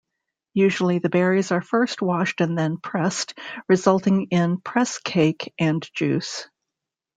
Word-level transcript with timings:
Usually, 0.55 0.97
the 0.97 1.09
berries 1.11 1.51
are 1.51 1.61
first 1.61 2.01
washed 2.01 2.41
and 2.41 2.57
then 2.57 2.77
pressed, 2.77 3.37
resulting 3.69 4.29
in 4.31 4.59
press-cake 4.59 5.53
and 5.59 5.87
juice. 5.93 6.47